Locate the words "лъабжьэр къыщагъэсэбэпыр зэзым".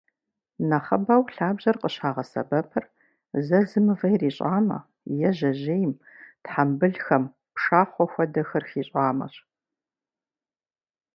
1.35-3.83